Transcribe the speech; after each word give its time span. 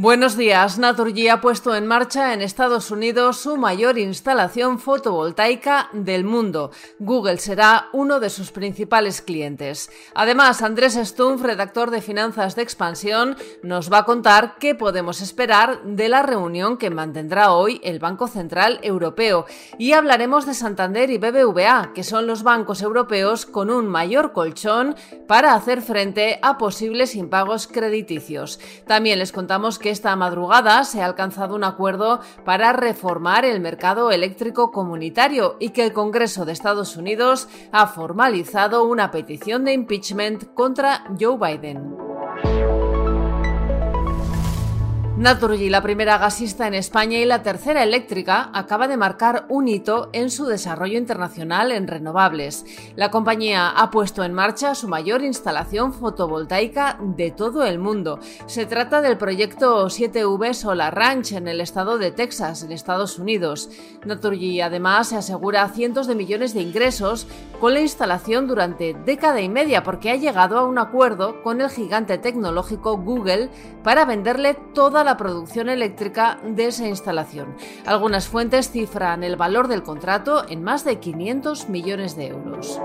Buenos 0.00 0.36
días. 0.36 0.78
Naturgy 0.78 1.26
ha 1.26 1.40
puesto 1.40 1.74
en 1.74 1.84
marcha 1.88 2.32
en 2.32 2.40
Estados 2.40 2.92
Unidos 2.92 3.38
su 3.38 3.56
mayor 3.56 3.98
instalación 3.98 4.78
fotovoltaica 4.78 5.90
del 5.92 6.22
mundo. 6.22 6.70
Google 7.00 7.38
será 7.38 7.88
uno 7.92 8.20
de 8.20 8.30
sus 8.30 8.52
principales 8.52 9.20
clientes. 9.22 9.90
Además, 10.14 10.62
Andrés 10.62 10.94
Stumpf, 10.94 11.42
redactor 11.42 11.90
de 11.90 12.00
Finanzas 12.00 12.54
de 12.54 12.62
Expansión, 12.62 13.36
nos 13.64 13.92
va 13.92 13.98
a 13.98 14.04
contar 14.04 14.54
qué 14.60 14.76
podemos 14.76 15.20
esperar 15.20 15.82
de 15.82 16.08
la 16.08 16.22
reunión 16.22 16.76
que 16.76 16.90
mantendrá 16.90 17.50
hoy 17.50 17.80
el 17.82 17.98
Banco 17.98 18.28
Central 18.28 18.78
Europeo. 18.84 19.46
Y 19.78 19.94
hablaremos 19.94 20.46
de 20.46 20.54
Santander 20.54 21.10
y 21.10 21.18
BBVA, 21.18 21.92
que 21.92 22.04
son 22.04 22.28
los 22.28 22.44
bancos 22.44 22.82
europeos 22.82 23.46
con 23.46 23.68
un 23.68 23.88
mayor 23.88 24.32
colchón 24.32 24.94
para 25.26 25.54
hacer 25.54 25.82
frente 25.82 26.38
a 26.42 26.56
posibles 26.56 27.16
impagos 27.16 27.66
crediticios. 27.66 28.60
También 28.86 29.18
les 29.18 29.32
contamos 29.32 29.80
que 29.80 29.87
esta 29.90 30.14
madrugada 30.16 30.84
se 30.84 31.02
ha 31.02 31.06
alcanzado 31.06 31.54
un 31.54 31.64
acuerdo 31.64 32.20
para 32.44 32.72
reformar 32.72 33.44
el 33.44 33.60
mercado 33.60 34.10
eléctrico 34.10 34.70
comunitario 34.70 35.56
y 35.60 35.70
que 35.70 35.84
el 35.84 35.92
Congreso 35.92 36.44
de 36.44 36.52
Estados 36.52 36.96
Unidos 36.96 37.48
ha 37.72 37.86
formalizado 37.86 38.84
una 38.84 39.10
petición 39.10 39.64
de 39.64 39.72
impeachment 39.72 40.54
contra 40.54 41.04
Joe 41.18 41.36
Biden. 41.36 42.07
Naturgy, 45.18 45.68
la 45.68 45.82
primera 45.82 46.16
gasista 46.16 46.68
en 46.68 46.74
España 46.74 47.18
y 47.18 47.24
la 47.24 47.42
tercera 47.42 47.82
eléctrica, 47.82 48.52
acaba 48.54 48.86
de 48.86 48.96
marcar 48.96 49.46
un 49.48 49.66
hito 49.66 50.10
en 50.12 50.30
su 50.30 50.46
desarrollo 50.46 50.96
internacional 50.96 51.72
en 51.72 51.88
renovables. 51.88 52.64
La 52.94 53.10
compañía 53.10 53.68
ha 53.68 53.90
puesto 53.90 54.22
en 54.22 54.32
marcha 54.32 54.76
su 54.76 54.86
mayor 54.86 55.22
instalación 55.22 55.92
fotovoltaica 55.92 56.98
de 57.00 57.32
todo 57.32 57.64
el 57.64 57.80
mundo. 57.80 58.20
Se 58.46 58.64
trata 58.64 59.00
del 59.00 59.18
proyecto 59.18 59.86
7V 59.86 60.52
Solar 60.52 60.94
Ranch 60.94 61.32
en 61.32 61.48
el 61.48 61.60
estado 61.60 61.98
de 61.98 62.12
Texas, 62.12 62.62
en 62.62 62.70
Estados 62.70 63.18
Unidos. 63.18 63.70
Naturgy 64.04 64.60
además 64.60 65.08
se 65.08 65.16
asegura 65.16 65.68
cientos 65.70 66.06
de 66.06 66.14
millones 66.14 66.54
de 66.54 66.62
ingresos 66.62 67.26
con 67.58 67.74
la 67.74 67.80
instalación 67.80 68.46
durante 68.46 68.94
década 68.94 69.40
y 69.40 69.48
media 69.48 69.82
porque 69.82 70.12
ha 70.12 70.16
llegado 70.16 70.58
a 70.58 70.64
un 70.64 70.78
acuerdo 70.78 71.42
con 71.42 71.60
el 71.60 71.70
gigante 71.70 72.18
tecnológico 72.18 72.98
Google 72.98 73.50
para 73.82 74.04
venderle 74.04 74.54
toda 74.54 75.02
la 75.02 75.07
la 75.08 75.16
producción 75.16 75.70
eléctrica 75.70 76.38
de 76.44 76.66
esa 76.66 76.86
instalación. 76.86 77.56
Algunas 77.86 78.28
fuentes 78.28 78.70
cifran 78.70 79.24
el 79.24 79.36
valor 79.36 79.66
del 79.66 79.82
contrato 79.82 80.44
en 80.46 80.62
más 80.62 80.84
de 80.84 80.98
500 80.98 81.70
millones 81.70 82.14
de 82.14 82.26
euros. 82.26 82.78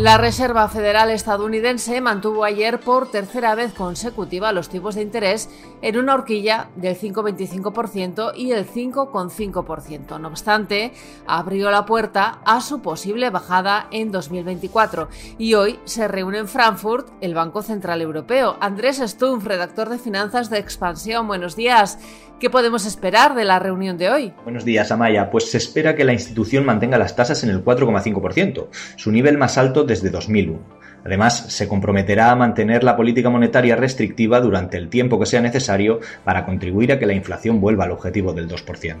La 0.00 0.16
Reserva 0.16 0.66
Federal 0.70 1.10
estadounidense 1.10 2.00
mantuvo 2.00 2.44
ayer 2.44 2.80
por 2.80 3.10
tercera 3.10 3.54
vez 3.54 3.74
consecutiva 3.74 4.50
los 4.50 4.70
tipos 4.70 4.94
de 4.94 5.02
interés 5.02 5.50
en 5.82 5.98
una 5.98 6.14
horquilla 6.14 6.70
del 6.74 6.98
5,25% 6.98 8.32
y 8.34 8.52
el 8.52 8.66
5,5%. 8.66 10.18
No 10.18 10.28
obstante, 10.28 10.94
abrió 11.26 11.70
la 11.70 11.84
puerta 11.84 12.40
a 12.46 12.62
su 12.62 12.80
posible 12.80 13.28
bajada 13.28 13.88
en 13.90 14.10
2024 14.10 15.10
y 15.36 15.52
hoy 15.52 15.78
se 15.84 16.08
reúne 16.08 16.38
en 16.38 16.48
Frankfurt 16.48 17.08
el 17.20 17.34
Banco 17.34 17.60
Central 17.60 18.00
Europeo. 18.00 18.56
Andrés 18.58 19.02
Stumpf, 19.04 19.44
redactor 19.44 19.90
de 19.90 19.98
finanzas 19.98 20.48
de 20.48 20.60
Expansión, 20.60 21.28
buenos 21.28 21.56
días. 21.56 21.98
¿Qué 22.40 22.48
podemos 22.48 22.86
esperar 22.86 23.34
de 23.34 23.44
la 23.44 23.58
reunión 23.58 23.98
de 23.98 24.08
hoy? 24.08 24.32
Buenos 24.44 24.64
días, 24.64 24.90
Amaya. 24.90 25.30
Pues 25.30 25.50
se 25.50 25.58
espera 25.58 25.94
que 25.94 26.04
la 26.04 26.14
institución 26.14 26.64
mantenga 26.64 26.96
las 26.96 27.14
tasas 27.14 27.44
en 27.44 27.50
el 27.50 27.62
4,5%, 27.62 28.68
su 28.96 29.12
nivel 29.12 29.36
más 29.36 29.58
alto 29.58 29.84
desde 29.84 30.08
2001. 30.08 30.58
Además, 31.04 31.52
se 31.52 31.68
comprometerá 31.68 32.30
a 32.30 32.36
mantener 32.36 32.82
la 32.82 32.96
política 32.96 33.28
monetaria 33.28 33.76
restrictiva 33.76 34.40
durante 34.40 34.78
el 34.78 34.88
tiempo 34.88 35.20
que 35.20 35.26
sea 35.26 35.42
necesario 35.42 36.00
para 36.24 36.46
contribuir 36.46 36.92
a 36.92 36.98
que 36.98 37.04
la 37.04 37.12
inflación 37.12 37.60
vuelva 37.60 37.84
al 37.84 37.92
objetivo 37.92 38.32
del 38.32 38.48
2%. 38.48 38.96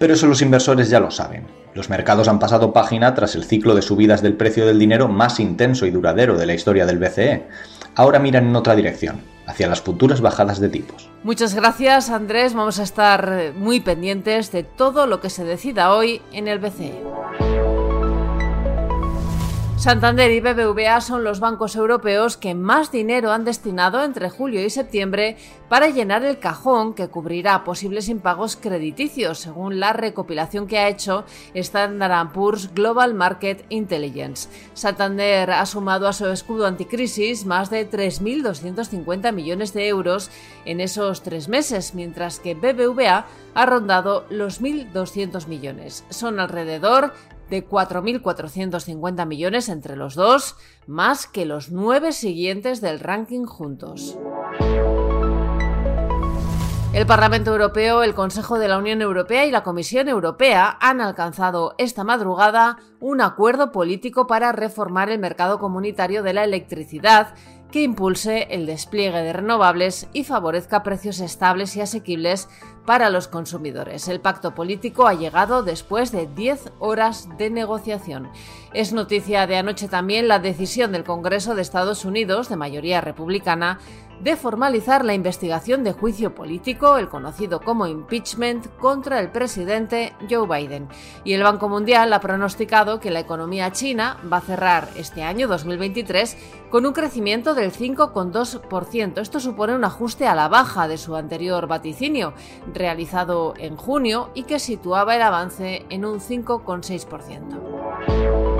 Pero 0.00 0.14
eso 0.14 0.26
los 0.26 0.42
inversores 0.42 0.90
ya 0.90 0.98
lo 0.98 1.12
saben. 1.12 1.46
Los 1.74 1.90
mercados 1.90 2.26
han 2.26 2.40
pasado 2.40 2.72
página 2.72 3.14
tras 3.14 3.36
el 3.36 3.44
ciclo 3.44 3.76
de 3.76 3.82
subidas 3.82 4.20
del 4.20 4.34
precio 4.34 4.66
del 4.66 4.80
dinero 4.80 5.06
más 5.06 5.38
intenso 5.38 5.86
y 5.86 5.92
duradero 5.92 6.36
de 6.36 6.46
la 6.46 6.54
historia 6.54 6.86
del 6.86 6.98
BCE. 6.98 7.44
Ahora 7.94 8.18
miran 8.18 8.48
en 8.48 8.56
otra 8.56 8.74
dirección, 8.74 9.20
hacia 9.48 9.66
las 9.66 9.80
futuras 9.80 10.20
bajadas 10.20 10.60
de 10.60 10.68
tipos. 10.68 11.08
Muchas 11.24 11.54
gracias 11.54 12.10
Andrés, 12.10 12.54
vamos 12.54 12.78
a 12.78 12.82
estar 12.82 13.52
muy 13.56 13.80
pendientes 13.80 14.52
de 14.52 14.62
todo 14.62 15.06
lo 15.06 15.20
que 15.20 15.30
se 15.30 15.44
decida 15.44 15.94
hoy 15.94 16.22
en 16.32 16.46
el 16.46 16.58
BCE. 16.58 17.47
Santander 19.78 20.32
y 20.32 20.40
BBVA 20.40 21.00
son 21.00 21.22
los 21.22 21.38
bancos 21.38 21.76
europeos 21.76 22.36
que 22.36 22.52
más 22.52 22.90
dinero 22.90 23.30
han 23.30 23.44
destinado 23.44 24.02
entre 24.02 24.28
julio 24.28 24.64
y 24.64 24.70
septiembre 24.70 25.36
para 25.68 25.88
llenar 25.88 26.24
el 26.24 26.40
cajón 26.40 26.94
que 26.94 27.06
cubrirá 27.06 27.62
posibles 27.62 28.08
impagos 28.08 28.56
crediticios, 28.56 29.38
según 29.38 29.78
la 29.78 29.92
recopilación 29.92 30.66
que 30.66 30.78
ha 30.78 30.88
hecho 30.88 31.24
Standard 31.54 32.32
Poor's 32.32 32.74
Global 32.74 33.14
Market 33.14 33.64
Intelligence. 33.68 34.48
Santander 34.74 35.52
ha 35.52 35.64
sumado 35.64 36.08
a 36.08 36.12
su 36.12 36.26
escudo 36.26 36.66
anticrisis 36.66 37.46
más 37.46 37.70
de 37.70 37.88
3.250 37.88 39.32
millones 39.32 39.74
de 39.74 39.86
euros 39.86 40.28
en 40.64 40.80
esos 40.80 41.22
tres 41.22 41.48
meses, 41.48 41.94
mientras 41.94 42.40
que 42.40 42.54
BBVA 42.54 43.26
ha 43.54 43.66
rondado 43.66 44.26
los 44.28 44.60
1.200 44.60 45.46
millones. 45.46 46.04
Son 46.10 46.40
alrededor 46.40 47.12
de 47.50 47.66
4.450 47.66 49.26
millones 49.26 49.68
entre 49.68 49.96
los 49.96 50.14
dos, 50.14 50.56
más 50.86 51.26
que 51.26 51.46
los 51.46 51.70
nueve 51.70 52.12
siguientes 52.12 52.80
del 52.80 53.00
ranking 53.00 53.44
juntos. 53.44 54.18
El 56.94 57.06
Parlamento 57.06 57.52
Europeo, 57.52 58.02
el 58.02 58.14
Consejo 58.14 58.58
de 58.58 58.66
la 58.66 58.78
Unión 58.78 59.02
Europea 59.02 59.44
y 59.44 59.50
la 59.50 59.62
Comisión 59.62 60.08
Europea 60.08 60.78
han 60.80 61.00
alcanzado 61.02 61.74
esta 61.76 62.02
madrugada 62.02 62.78
un 62.98 63.20
acuerdo 63.20 63.72
político 63.72 64.26
para 64.26 64.52
reformar 64.52 65.10
el 65.10 65.18
mercado 65.18 65.58
comunitario 65.58 66.22
de 66.22 66.32
la 66.32 66.44
electricidad 66.44 67.34
que 67.70 67.82
impulse 67.82 68.48
el 68.50 68.66
despliegue 68.66 69.22
de 69.22 69.32
renovables 69.32 70.08
y 70.12 70.24
favorezca 70.24 70.82
precios 70.82 71.20
estables 71.20 71.76
y 71.76 71.80
asequibles 71.80 72.48
para 72.86 73.10
los 73.10 73.28
consumidores. 73.28 74.08
El 74.08 74.20
pacto 74.20 74.54
político 74.54 75.06
ha 75.06 75.12
llegado 75.12 75.62
después 75.62 76.10
de 76.10 76.26
10 76.26 76.72
horas 76.78 77.28
de 77.36 77.50
negociación. 77.50 78.30
Es 78.72 78.94
noticia 78.94 79.46
de 79.46 79.58
anoche 79.58 79.88
también 79.88 80.28
la 80.28 80.38
decisión 80.38 80.92
del 80.92 81.04
Congreso 81.04 81.54
de 81.54 81.62
Estados 81.62 82.06
Unidos, 82.06 82.48
de 82.48 82.56
mayoría 82.56 83.02
republicana, 83.02 83.78
de 84.20 84.36
formalizar 84.36 85.04
la 85.04 85.14
investigación 85.14 85.84
de 85.84 85.92
juicio 85.92 86.34
político, 86.34 86.96
el 86.96 87.08
conocido 87.08 87.60
como 87.60 87.86
impeachment, 87.86 88.66
contra 88.78 89.20
el 89.20 89.30
presidente 89.30 90.12
Joe 90.28 90.46
Biden. 90.48 90.88
Y 91.24 91.34
el 91.34 91.42
Banco 91.42 91.68
Mundial 91.68 92.12
ha 92.12 92.20
pronosticado 92.20 93.00
que 93.00 93.10
la 93.10 93.20
economía 93.20 93.70
china 93.72 94.18
va 94.30 94.38
a 94.38 94.42
cerrar 94.42 94.88
este 94.96 95.22
año 95.22 95.46
2023 95.46 96.36
con 96.70 96.84
un 96.84 96.92
crecimiento 96.92 97.54
del 97.58 97.72
5,2%. 97.72 99.20
Esto 99.20 99.40
supone 99.40 99.74
un 99.74 99.84
ajuste 99.84 100.26
a 100.26 100.34
la 100.34 100.48
baja 100.48 100.88
de 100.88 100.96
su 100.96 101.16
anterior 101.16 101.66
vaticinio, 101.66 102.32
realizado 102.72 103.54
en 103.58 103.76
junio 103.76 104.30
y 104.34 104.44
que 104.44 104.58
situaba 104.58 105.16
el 105.16 105.22
avance 105.22 105.84
en 105.90 106.04
un 106.04 106.20
5,6%. 106.20 108.58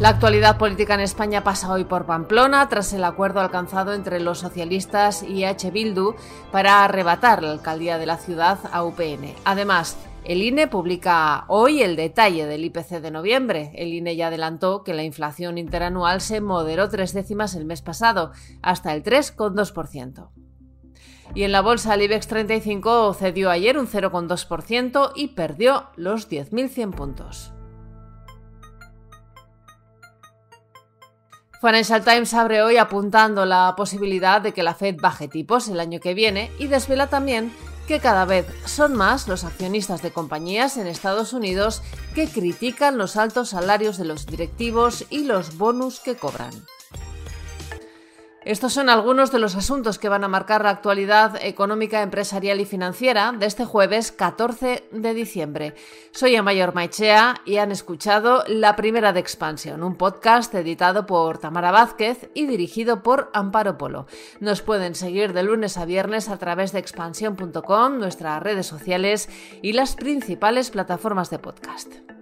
La 0.00 0.08
actualidad 0.08 0.56
política 0.56 0.94
en 0.94 1.00
España 1.00 1.44
pasa 1.44 1.70
hoy 1.70 1.84
por 1.84 2.06
Pamplona 2.06 2.66
tras 2.70 2.94
el 2.94 3.04
acuerdo 3.04 3.40
alcanzado 3.40 3.92
entre 3.92 4.18
los 4.18 4.38
socialistas 4.38 5.22
y 5.22 5.44
H. 5.44 5.70
Bildu 5.70 6.14
para 6.50 6.84
arrebatar 6.84 7.42
la 7.42 7.52
alcaldía 7.52 7.98
de 7.98 8.06
la 8.06 8.16
ciudad 8.16 8.58
a 8.72 8.82
UPN. 8.82 9.34
Además, 9.44 9.98
el 10.24 10.42
INE 10.42 10.68
publica 10.68 11.44
hoy 11.48 11.82
el 11.82 11.96
detalle 11.96 12.46
del 12.46 12.64
IPC 12.64 13.00
de 13.00 13.10
noviembre. 13.10 13.72
El 13.74 13.94
INE 13.94 14.16
ya 14.16 14.26
adelantó 14.26 14.84
que 14.84 14.94
la 14.94 15.02
inflación 15.02 15.56
interanual 15.56 16.20
se 16.20 16.40
moderó 16.40 16.88
tres 16.88 17.14
décimas 17.14 17.54
el 17.54 17.64
mes 17.64 17.80
pasado, 17.80 18.32
hasta 18.62 18.94
el 18.94 19.02
3,2%. 19.02 20.28
Y 21.34 21.44
en 21.44 21.52
la 21.52 21.62
bolsa 21.62 21.94
el 21.94 22.02
IBEX 22.02 22.26
35 22.26 23.14
cedió 23.14 23.50
ayer 23.50 23.78
un 23.78 23.86
0,2% 23.86 25.12
y 25.14 25.28
perdió 25.28 25.86
los 25.96 26.28
10.100 26.28 26.94
puntos. 26.94 27.52
Financial 31.60 32.02
Times 32.02 32.32
abre 32.34 32.62
hoy 32.62 32.78
apuntando 32.78 33.44
la 33.44 33.74
posibilidad 33.76 34.40
de 34.40 34.52
que 34.52 34.62
la 34.62 34.74
Fed 34.74 34.96
baje 35.00 35.28
tipos 35.28 35.68
el 35.68 35.78
año 35.78 36.00
que 36.00 36.14
viene 36.14 36.50
y 36.58 36.68
desvela 36.68 37.08
también 37.08 37.52
que 37.90 37.98
cada 37.98 38.24
vez 38.24 38.46
son 38.66 38.94
más 38.94 39.26
los 39.26 39.42
accionistas 39.42 40.00
de 40.00 40.12
compañías 40.12 40.76
en 40.76 40.86
Estados 40.86 41.32
Unidos 41.32 41.82
que 42.14 42.28
critican 42.28 42.96
los 42.96 43.16
altos 43.16 43.48
salarios 43.48 43.98
de 43.98 44.04
los 44.04 44.26
directivos 44.26 45.06
y 45.10 45.24
los 45.24 45.58
bonus 45.58 45.98
que 45.98 46.14
cobran. 46.14 46.52
Estos 48.44 48.72
son 48.72 48.88
algunos 48.88 49.30
de 49.30 49.38
los 49.38 49.54
asuntos 49.54 49.98
que 49.98 50.08
van 50.08 50.24
a 50.24 50.28
marcar 50.28 50.62
la 50.62 50.70
actualidad 50.70 51.36
económica, 51.42 52.00
empresarial 52.00 52.58
y 52.58 52.64
financiera 52.64 53.32
de 53.32 53.44
este 53.44 53.66
jueves 53.66 54.12
14 54.12 54.84
de 54.90 55.14
diciembre. 55.14 55.74
Soy 56.12 56.36
Amayor 56.36 56.74
Maichea 56.74 57.42
y 57.44 57.58
han 57.58 57.70
escuchado 57.70 58.42
La 58.48 58.76
Primera 58.76 59.12
de 59.12 59.20
Expansión, 59.20 59.82
un 59.82 59.94
podcast 59.94 60.54
editado 60.54 61.04
por 61.04 61.36
Tamara 61.36 61.70
Vázquez 61.70 62.30
y 62.32 62.46
dirigido 62.46 63.02
por 63.02 63.30
Amparo 63.34 63.76
Polo. 63.76 64.06
Nos 64.40 64.62
pueden 64.62 64.94
seguir 64.94 65.34
de 65.34 65.42
lunes 65.42 65.76
a 65.76 65.84
viernes 65.84 66.30
a 66.30 66.38
través 66.38 66.72
de 66.72 66.78
expansión.com, 66.78 67.98
nuestras 67.98 68.42
redes 68.42 68.66
sociales 68.66 69.28
y 69.60 69.74
las 69.74 69.96
principales 69.96 70.70
plataformas 70.70 71.28
de 71.28 71.38
podcast. 71.40 72.19